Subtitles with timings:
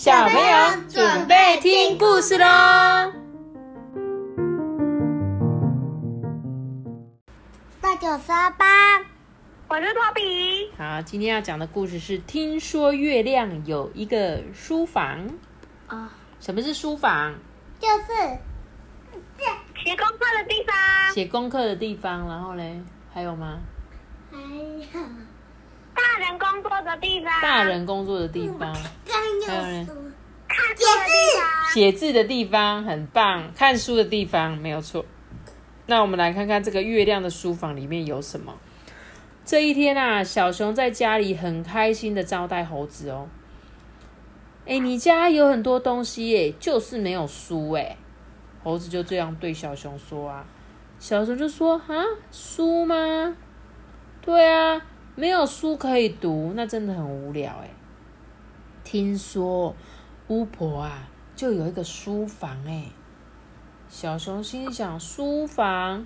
[0.00, 2.46] 小朋友准备听故事喽！
[7.82, 9.04] 大九十二班，
[9.68, 10.72] 我是托比。
[10.78, 15.28] 好，今天要讲的故事是：听说月亮有一个书房
[15.88, 17.34] 啊，什么是书房？
[17.78, 18.04] 就是
[19.84, 20.74] 写功课的地方。
[21.12, 22.80] 写功课的地方，然后嘞，
[23.12, 23.58] 还有吗？
[24.30, 25.00] 还有
[25.92, 27.42] 大人工作的地方。
[27.42, 28.74] 大人工作的地方，
[29.12, 30.12] 还有呢刚有书，
[30.48, 31.72] 看。
[31.72, 33.52] 写字的地方，很棒。
[33.54, 35.04] 看书的地方没有错。
[35.86, 38.56] 那我们来看看这个月亮的书房里面有什么。
[39.44, 43.28] 这一天啊，小熊在家里很开心的招待猴子哦。
[44.66, 47.96] 哎，你家有很多东西耶，就是没有书哎。
[48.62, 50.46] 猴子就这样对小熊说啊。
[50.98, 53.34] 小熊就说：“啊，书吗？
[54.20, 54.82] 对啊，
[55.14, 57.70] 没有书可以读，那真的很无聊哎。
[58.90, 59.76] 听说
[60.26, 62.86] 巫婆啊，就有一个书房哎。”
[63.88, 66.04] 小熊心想：“书房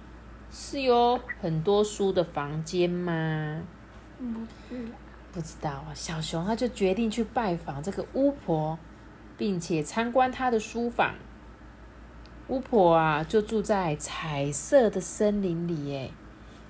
[0.50, 3.62] 是有很多书的房间吗？”
[4.20, 4.84] 不是，
[5.32, 5.92] 不知道啊。
[5.94, 8.78] 小熊他就决定去拜访这个巫婆，
[9.38, 11.14] 并且参观她的书房。
[12.48, 15.96] 巫婆啊，就住在彩色的森林里。
[15.96, 16.10] 哎，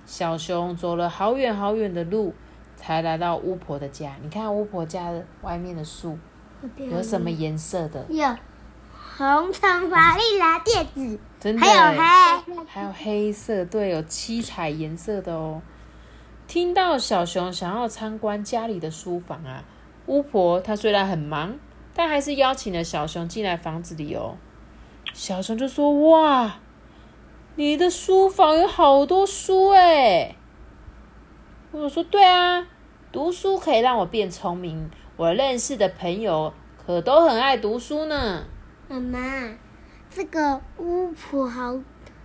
[0.05, 2.33] 小熊走了好远好远的路，
[2.75, 4.15] 才来到巫婆的家。
[4.21, 6.17] 你看巫婆家的外面的树
[6.77, 8.05] 有什么颜色的？
[8.09, 8.27] 有
[9.17, 12.65] 红橙黄绿蓝靛紫，真的还有黑。
[12.67, 15.61] 还有黑色，对，有七彩颜色的哦。
[16.47, 19.63] 听到小熊想要参观家里的书房啊，
[20.05, 21.55] 巫婆她虽然很忙，
[21.93, 24.37] 但还是邀请了小熊进来房子里哦。
[25.13, 26.57] 小熊就说：“哇，
[27.55, 30.35] 你的书房有好多书哎！”
[31.81, 32.65] 我说：“对啊，
[33.11, 34.89] 读书可以让我变聪明。
[35.17, 36.53] 我认识的朋友
[36.85, 38.45] 可都很爱读书呢。”
[38.87, 39.19] 妈妈，
[40.09, 41.77] 这个巫婆好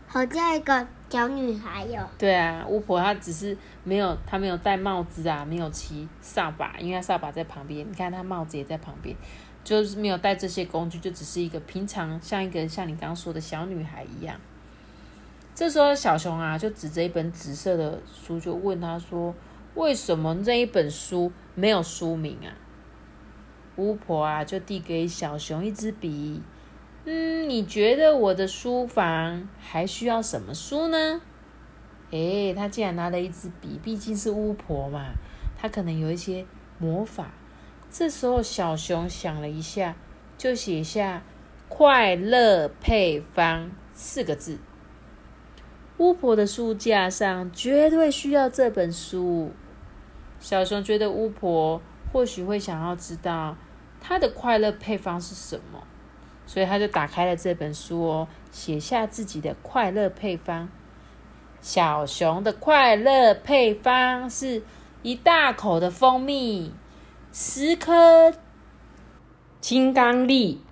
[0.07, 7.85] 好像一个小女孩哟、对啊，巫婆她只是没有，她没有戴帽子啊，没有骑扫把，因为她扫把在旁边。
[7.89, 9.17] 你看她帽子也在旁边，
[9.65, 14.41] 就是没有带这些工具，就只是一个平常像一个像你刚刚说的小女孩一样。
[15.55, 19.35] 这时候小熊啊，就指着一本紫色的书，就问他说
[19.75, 22.55] ：“为什么这一本书没有书名啊？”
[23.77, 26.43] 巫婆啊，就递给小熊一支笔。
[27.05, 31.21] 嗯，你觉得我的书房还需要什么书呢？
[32.11, 35.13] 诶，他竟然拿了一支笔，毕竟是巫婆嘛，
[35.57, 36.47] 她可能有一些
[36.79, 37.33] 魔法。
[37.91, 39.97] 这时候，小熊想了一下，
[40.39, 41.23] 就写下
[41.69, 44.59] “快乐配方”四个字。
[46.01, 49.51] 巫婆的书架上绝对需要这本书。
[50.41, 53.55] 小熊觉得巫婆或许会想要知道
[54.01, 55.83] 她的快乐配方是什么，
[56.47, 60.71] 所以他就打开了这本书哦，写下自己的快乐配方。
[61.61, 64.63] 小熊的快乐配方是
[65.03, 66.73] 一大口的蜂蜜，
[67.31, 68.33] 十颗
[69.61, 70.63] 青冈粒，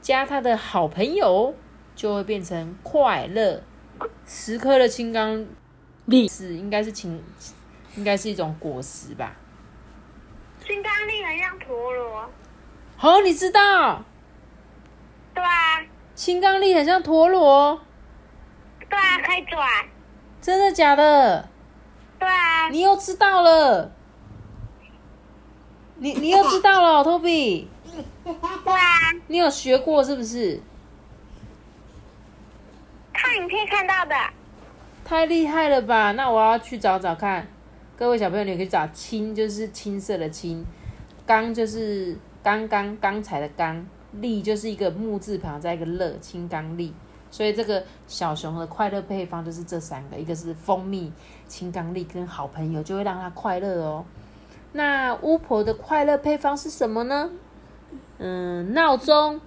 [0.00, 1.54] 加他的好朋友，
[1.94, 3.62] 就会变成快乐。
[4.26, 5.46] 十颗的青冈
[6.06, 7.22] 粒是应该是青，
[7.96, 9.32] 应该是一种果实吧？
[10.64, 12.30] 青冈力很像陀螺。
[12.96, 14.02] 好、你知道
[15.34, 15.82] 对啊，
[16.14, 17.80] 青冈粒很像陀螺，
[18.90, 19.66] 对啊，可以转。
[20.40, 21.48] 真的假的？
[22.18, 23.92] 对啊，你又知道了，
[25.96, 27.66] 你你又知道了，Toby，
[28.24, 30.60] 对啊，你有学过是不是？
[33.18, 34.14] 看影片看到的。
[35.04, 36.12] 太厉害了吧！
[36.12, 37.44] 那我要去找找看。
[37.96, 40.62] 各位小朋友，你可以找青，就是青色的青；
[41.26, 46.94] 刚就是刚刚刚才的刚；粒就是一个木字旁再一个乐，青刚粒。
[47.28, 51.12] 所以这个小熊的快乐配方就是这三个，一个是蜂蜜、
[51.48, 54.04] 青刚粒跟好朋友，就会让它快乐哦。
[54.72, 57.30] 那巫婆的快乐配方是什么呢？
[58.18, 59.40] 嗯，闹钟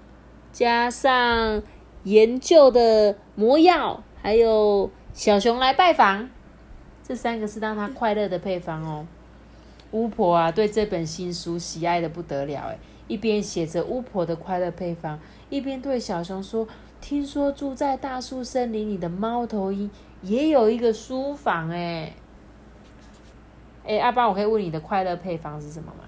[0.51, 1.61] 加上
[2.03, 6.29] 研究的魔药，还有小熊来拜访，
[7.03, 9.05] 这三个是让他快乐的配方哦。
[9.91, 15.19] 巫婆啊，对这本新书喜爱的不得了哎，一边写着巫婆的快乐配方，
[15.49, 16.67] 一边对小熊说
[17.01, 22.13] ：“听说住在大树森林里的猫头鹰也有一个书房哎。”
[23.85, 26.05] 哎，阿爸，我可以问你的快乐配方是什么吗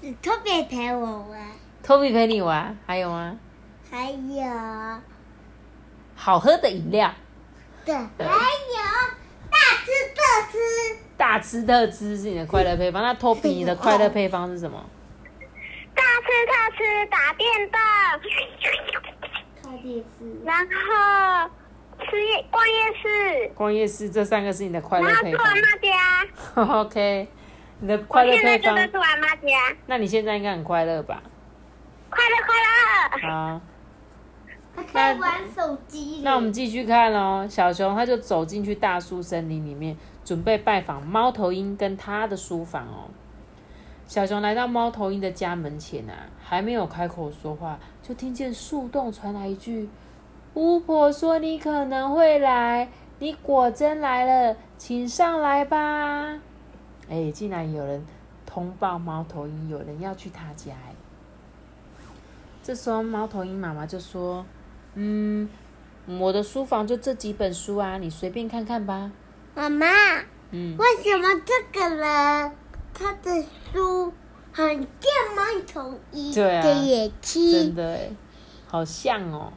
[0.00, 1.50] 是特别陪我玩
[1.84, 3.36] ，？Toby 陪你玩，还有吗？
[3.90, 4.16] 还有
[6.20, 7.10] 好喝的饮料，
[7.84, 8.28] 对，还有
[9.48, 10.20] 大吃特
[10.50, 10.58] 吃，
[11.16, 13.00] 大吃特吃是你的快乐配方。
[13.00, 14.84] 那 Toby 你的快乐配方是什么？
[15.94, 17.80] 大吃特吃打电动，
[19.62, 21.50] 看电视，然后
[22.04, 25.88] 吃夜逛夜市，逛夜市这三个是你的快乐配方然后做阿妈家。
[26.82, 27.28] OK，
[27.78, 31.22] 你的快乐现在配方，就在住阿妈家，那你现在应该很快乐吧？
[32.10, 32.68] 快乐快乐。
[33.30, 33.60] 好，
[34.78, 36.20] 还可以玩手机。
[36.22, 37.46] 那我们继续看哦。
[37.48, 43.10] 小熊他就走进去大树森林里面，准备拜访猫头鹰跟他的书房哦。
[44.06, 49.88] 小熊来到猫头鹰的家门前啊，还没有开口说话，就听见树洞传来一句
[50.54, 52.88] ：“巫婆说你可能会来，
[53.18, 56.40] 你果真来了，请上来吧。”
[57.10, 58.02] 哎，竟然有人
[58.46, 60.72] 通报猫头鹰，有人要去他家。
[62.62, 64.44] 这时候猫头鹰妈妈就说
[65.00, 65.48] ：“嗯，
[66.18, 69.12] 我的书房就这几本书啊，你随便看看吧。
[69.54, 69.86] 妈妈，
[70.50, 72.52] 嗯，为什么这个人
[72.92, 74.12] 他的书
[74.50, 75.42] 很像猫
[75.72, 77.74] 头鹰的眼真？
[77.76, 78.10] 的哎，
[78.66, 79.52] 好像哦。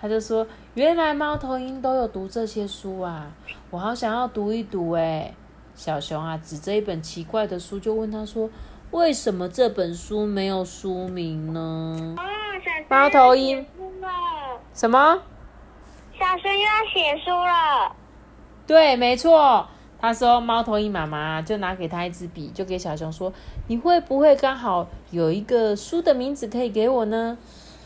[0.00, 3.32] 他就说，原来猫头鹰都有读这些书啊，
[3.70, 5.34] 我好想要读一读哎。
[5.74, 8.48] 小熊啊，指着一本奇怪的书，就问他说
[8.92, 12.22] ：“为什么这本书没有书名呢哦，
[12.64, 13.75] 小猫头鹰要写书了，？”
[14.76, 15.22] 什么？
[16.18, 17.96] 小熊又要写书了。
[18.66, 19.66] 对，没错。
[19.98, 23.32] 他说，猫头鹰妈妈就拿给他一支笔，就给小熊说
[23.68, 27.38] ：“你会不会刚好有一个书的名字可以给我呢？”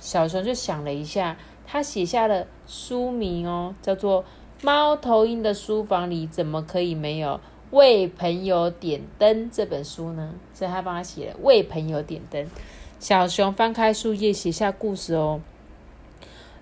[0.03, 4.25] 小熊就想了一下，他写下了书名哦，叫做
[4.63, 7.41] 《猫头鹰的书房里怎么可以没有
[7.71, 10.35] 为朋友点灯》这本书呢？
[10.53, 12.45] 所以他帮他写了《为朋友点灯》。
[12.99, 15.41] 小熊翻开书页，写下故事哦。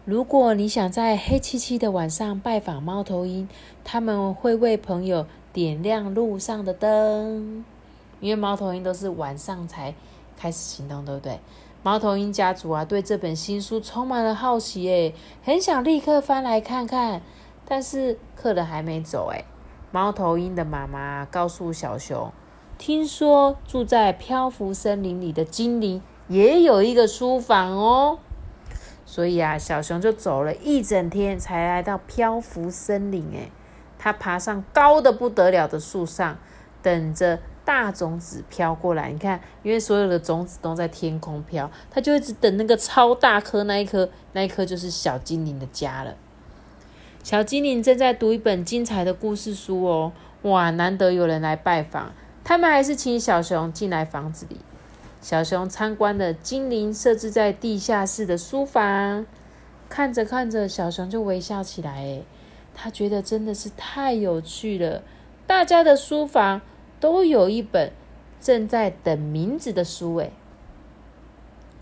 [0.08, 3.46] 如果你想在黑漆漆的晚上拜访猫头鹰，
[3.84, 7.62] 他们会为朋友点亮路上的灯，
[8.18, 9.92] 因为猫头鹰都是晚上才
[10.34, 11.38] 开始行动，对不对？
[11.82, 15.14] 猫头鹰家族啊，对这本新书充满了好奇，诶，
[15.44, 17.20] 很想立刻翻来看看。
[17.66, 19.44] 但是客人还没走，诶，
[19.92, 22.32] 猫头鹰的妈妈告诉小熊，
[22.78, 28.20] 听说住在漂浮森林里的精灵也有一个书房哦。
[29.10, 33.26] 所以啊，小熊就走了一整天，才来到漂浮森林。
[33.34, 33.50] 哎，
[33.98, 36.36] 它爬上高的不得了的树上，
[36.82, 39.10] 等着大种子飘过来。
[39.10, 46.14] 你看，因为所有的种子都在天空飘，它就一直等那个超大颗那一颗，那一颗就是小精灵的家了。
[47.22, 50.12] 小精灵正在读一本精彩的故事书哦，
[50.42, 52.12] 哇，难得有人来拜访，
[52.44, 54.60] 他们还是请小熊进来房子里。
[55.20, 59.26] 小熊参观了精灵设置在地下室的书房，
[59.88, 61.90] 看着看着，小熊就微笑起来。
[62.04, 62.22] 哎，
[62.72, 65.02] 他觉得真的是太有趣了。
[65.46, 66.60] 大家的书房
[67.00, 67.92] 都有一本
[68.40, 70.30] 正在等名字的书，哎，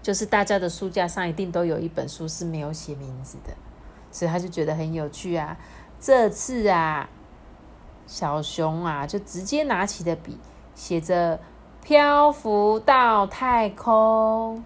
[0.02, 3.52] 就是大家的书架上一定都有一本书是没有写名字的，
[4.10, 5.58] 所以他就觉得很有趣啊。
[6.00, 7.10] 这次啊，
[8.06, 10.38] 小熊啊就直接拿起了笔，
[10.74, 11.38] 写着。
[11.86, 14.64] 漂浮到太空，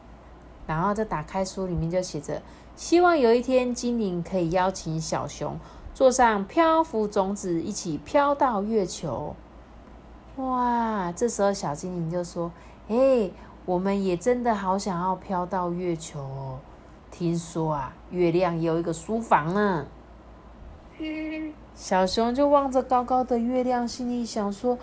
[0.66, 2.40] 然后就打开书，里面就写着：
[2.74, 5.60] 希望有一天精灵可以邀请小熊
[5.92, 9.36] 坐上漂浮种子，一起飘到月球。
[10.36, 11.12] 哇！
[11.12, 12.50] 这时候小精灵就说
[12.88, 13.30] ：“哎，
[13.66, 16.58] 我们也真的好想要飘到月球哦！
[17.10, 19.84] 听说啊，月亮也有一个书房呢。”
[21.76, 24.78] 小熊就望着高高的月亮，心里想说。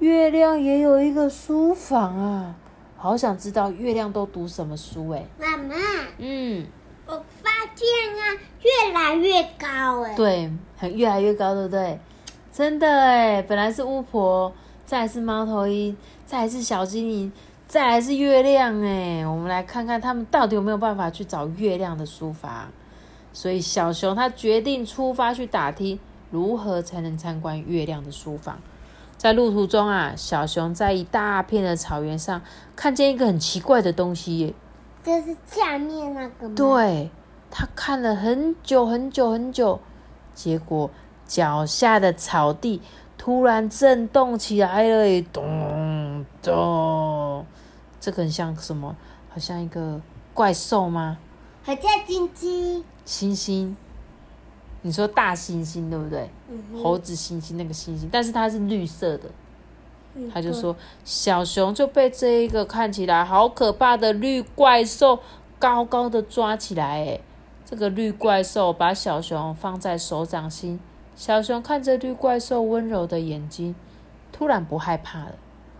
[0.00, 2.54] 月亮也有一个书房啊，
[2.96, 5.26] 好想知道月亮都读什么书哎。
[5.38, 5.76] 妈妈，
[6.16, 6.66] 嗯，
[7.06, 7.86] 我发现
[8.18, 10.14] 啊，越来越高哎。
[10.14, 11.98] 对，很越来越高，对不对？
[12.50, 14.50] 真的哎，本来是巫婆，
[14.86, 17.30] 再来是猫头鹰，再来是小精灵，
[17.68, 19.26] 再来是月亮哎。
[19.26, 22.68] 我们来看看他们到底有没有办法去找月亮的书房。
[23.34, 28.58] 所以小熊他决定出发去打听如何才能参观月亮的书房。
[29.20, 32.40] 在路途中啊，小熊在一大片的草原上
[32.74, 34.54] 看见一个很奇怪的东西耶。
[35.04, 36.54] 就是下面那个吗？
[36.56, 37.10] 对，
[37.50, 39.78] 他看了很久很久很久，
[40.32, 40.90] 结果
[41.26, 42.80] 脚下的草地
[43.18, 47.44] 突然震动起来了，咚咚！
[48.00, 48.96] 这个很像什么？
[49.28, 50.00] 好像一个
[50.32, 51.18] 怪兽吗？
[51.62, 52.82] 好像金鸡。
[53.06, 53.74] 猩猩。
[54.82, 56.28] 你说大猩猩对不对？
[56.82, 59.30] 猴子猩猩那个猩猩，但是它是绿色的。
[60.34, 65.20] 他就说，小熊就被这一个看起来好可怕的绿怪兽
[65.58, 67.04] 高高的抓起来。
[67.04, 67.20] 哎，
[67.64, 70.80] 这个绿怪兽把小熊放在手掌心，
[71.14, 73.74] 小熊看着绿怪兽温柔的眼睛，
[74.32, 75.34] 突然不害怕了。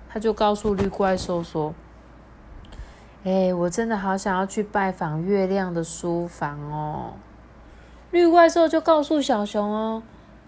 [0.08, 1.74] 他就告诉绿怪兽说
[3.24, 7.14] ：“哎，我真的好想要去拜访月亮的书房哦。
[8.10, 10.02] 绿怪兽就告诉小熊哦，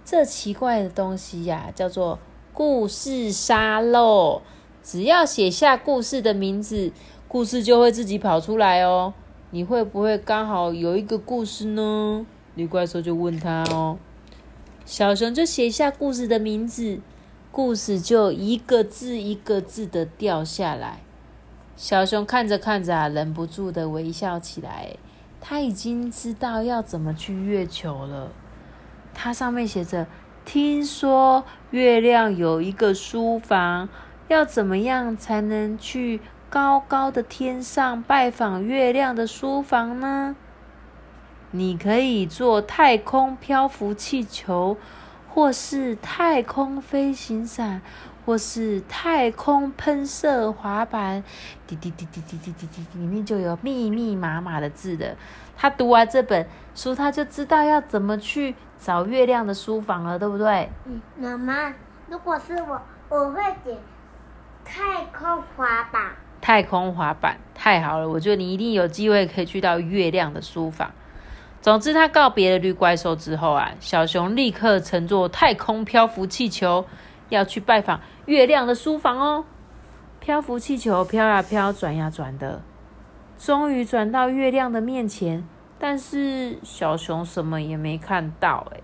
[0.04, 2.18] 这奇怪的东西呀，叫做
[2.52, 4.42] 故事沙漏。
[4.82, 6.90] 只要写下故事的名字，
[7.28, 9.14] 故事就会自己跑出来哦。
[9.50, 12.26] 你会不会刚好有一个故事呢？
[12.56, 13.96] 绿怪兽就问他哦。
[14.84, 16.98] 小熊就写下故事的名字，
[17.52, 21.00] 故事就一个字一个字的掉下来。
[21.76, 24.96] 小熊看着看着啊，忍不住的微笑起来。
[25.44, 28.30] 他已经知道要怎么去月球了。
[29.12, 30.06] 它上面写着
[30.46, 33.88] ：“听说月亮有一个书房，
[34.28, 40.36] 要怎么样才能去高高的天上拜访月亮的书房呢？”
[41.50, 44.78] 你可以坐太空漂浮气球，
[45.28, 47.82] 或是太空飞行伞。
[48.24, 51.22] 或是太空喷射滑板，
[51.66, 55.16] 滴滴滴滴滴滴滴滴，里面就有密密麻麻的字的。
[55.56, 60.68] 他读完这本书，他就知道要怎么去找月亮的书房了，对不对？
[60.86, 61.74] 嗯，妈妈，
[62.08, 63.76] 如果是我，我会点
[64.64, 66.02] 太空滑板。
[66.40, 70.90] 太空滑板太好了，我觉得你一定有机会可以去到月亮的书房。
[71.60, 76.84] 总之，他告别了绿怪兽之后啊，小熊立刻乘坐太空漂浮气球。
[77.32, 79.44] 要去拜访月亮的书房哦。
[80.20, 82.62] 漂浮气球飘呀飘，转呀转的，
[83.36, 85.46] 终于转到月亮的面前。
[85.78, 88.80] 但是小熊什么也没看到哎，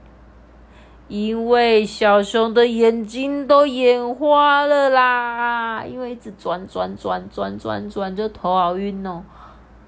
[1.07, 5.85] 因为小熊的眼睛都眼花了啦。
[5.85, 9.23] 因为一直转转转转转转，就头好晕哦。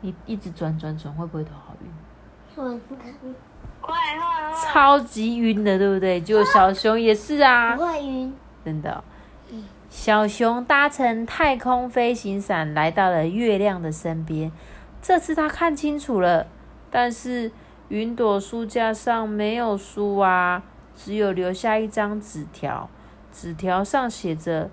[0.03, 1.91] 你一直转转转，会不会头好晕？
[2.55, 2.81] 会
[3.81, 3.95] 会
[4.55, 6.21] 超级晕的，对不对？
[6.21, 7.75] 就小熊也是啊。
[7.75, 8.33] 不会晕。
[8.65, 9.03] 真的，
[9.89, 14.53] 小熊搭乘太空飞行伞来到了月亮的身边。
[15.03, 16.47] 这次他看清楚了，
[16.91, 17.51] 但是
[17.89, 20.63] 云朵书架上没有书啊，
[20.95, 22.89] 只有留下一张纸条。
[23.33, 24.69] 纸条上写着：“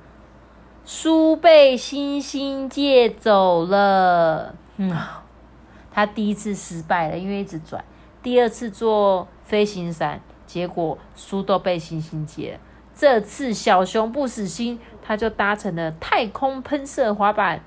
[0.86, 4.94] 书被星星借走了。”嗯，
[5.92, 7.84] 他第一次失败了，因为一直转。
[8.22, 12.60] 第二次做飞行伞，结果书都被星星借了。
[13.00, 17.62] 这次小熊不死心，他就搭乘了太空喷射滑板，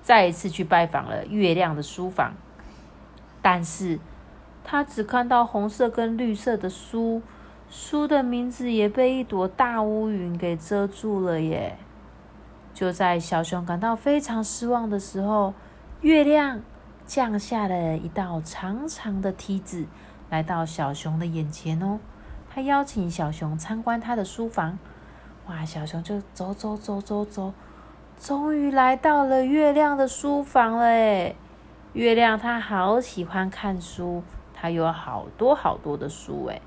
[0.00, 2.36] 再一次去拜访了月亮的书房。
[3.42, 3.98] 但是，
[4.62, 7.20] 他只看到红色跟绿色的书，
[7.68, 11.76] 书的名字也被一朵大乌云给遮住了耶。
[12.72, 15.52] 就在小熊感到非常失望的时候，
[16.02, 16.60] 月亮
[17.04, 19.86] 降下了一道长长的梯子，
[20.30, 21.98] 来到小熊的眼前哦。
[22.56, 24.78] 他邀请小熊参观他的书房，
[25.46, 25.62] 哇！
[25.62, 27.52] 小熊就走走走走走，
[28.18, 30.86] 终于来到了月亮的书房了。
[30.86, 31.34] 哎，
[31.92, 34.22] 月亮他好喜欢看书，
[34.54, 36.46] 他有好多好多的书。
[36.46, 36.62] 哎，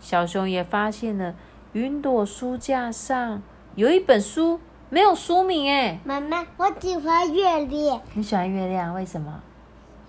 [0.00, 1.34] 小熊也发现了
[1.74, 3.42] 云朵书架上
[3.74, 4.58] 有一本书
[4.88, 5.70] 没有书名。
[5.70, 8.00] 哎，妈妈，我喜欢月亮。
[8.14, 8.94] 你喜欢月亮？
[8.94, 9.42] 为什么？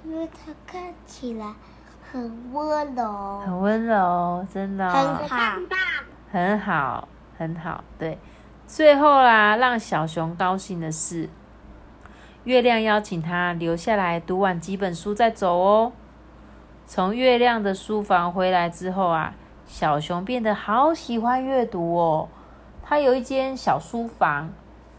[0.05, 1.53] 因为它看起来。
[2.11, 5.37] 很温柔，很温柔，真的，很好，
[6.31, 7.83] 很好，很好。
[7.99, 8.17] 对，
[8.65, 11.29] 最后啦，让小熊高兴的是，
[12.45, 15.91] 月亮邀请他留下来读完几本书再走哦。
[16.87, 19.35] 从月亮的书房回来之后啊，
[19.67, 22.27] 小熊变得好喜欢阅读哦。
[22.81, 24.49] 他有一间小书房，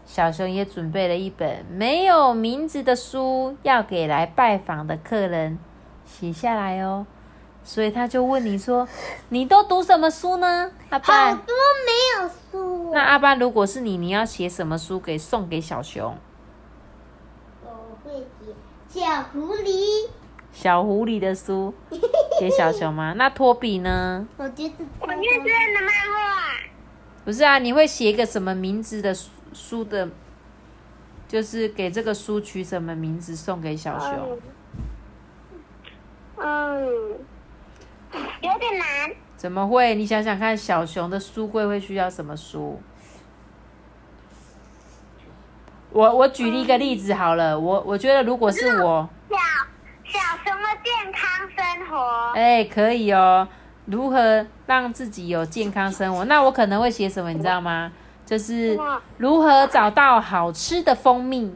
[0.05, 5.59] 小熊也准备了一本没有名字的书，要给来拜访的客人。
[6.11, 7.07] 写下来哦，
[7.65, 8.87] 所以他就问你说
[9.31, 11.55] ：“你都读什么书呢？”阿爸，好多
[11.87, 12.91] 没有书。
[12.93, 16.19] 那阿爸，如果是你，你要写什么书给送给小熊？
[17.65, 18.27] 我会
[18.91, 20.09] 写小狐狸。
[20.53, 21.73] 小狐狸的书
[22.41, 23.15] 给小熊吗？
[23.17, 24.27] 那托比呢？
[24.37, 26.53] 我觉得我念这样的漫画。
[27.25, 29.15] 不是啊，你会写一个什么名字的
[29.53, 30.09] 书的？
[31.29, 34.11] 就是给这个书取什么名字送给小熊？
[34.11, 34.39] 嗯，
[38.41, 39.11] 有点难。
[39.37, 39.95] 怎么会？
[39.95, 42.81] 你想想看，小熊的书柜会需要什么书？
[45.93, 49.37] 我我举一个例子好了，我我觉得如果是我，小
[50.05, 53.49] 小熊的健康生活，哎，可以哦。
[53.87, 56.25] 如何让自己有健康生活？
[56.27, 57.33] 那我可能会写什么？
[57.33, 57.91] 你知道吗？
[58.25, 58.79] 就是
[59.17, 61.53] 如何找到好吃的蜂蜜，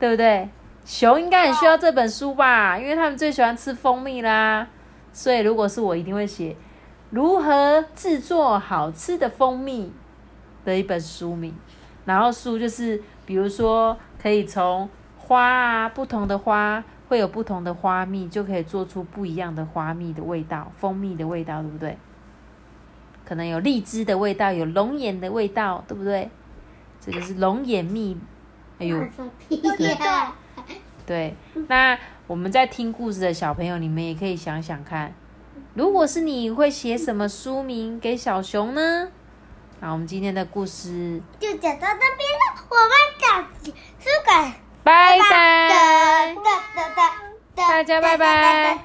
[0.00, 0.48] 对不对？
[0.84, 4.66] 熊应该很需要这本书吧，因为他们最喜欢吃蜂蜜啦。
[5.12, 6.56] 所以如果是我，一定会写
[7.10, 9.92] 如何制作好吃的蜂蜜
[10.64, 11.54] 的一本书名。
[12.04, 21.96] 然后书就是，比如说可以从花啊，不同的花会有不同的花蜜，就可以做出不一样的花蜜的味道，蜂蜜的味道，对不对？
[23.24, 26.28] 可能有荔枝的味道，有龙眼的味道，对不对？
[27.00, 28.18] 这个是龙眼蜜。
[28.78, 28.98] 哎呦，
[31.06, 31.34] 对，
[31.68, 35.14] 那我们在听故事的小朋友，你们也可以想想看，
[35.74, 39.08] 如果是你会写什么书名给小熊呢？
[39.80, 43.42] 好，我们今天的故事就讲到这边了，我们讲
[43.98, 44.52] 书馆，
[44.84, 46.34] 拜拜，
[47.54, 48.78] 大家拜拜。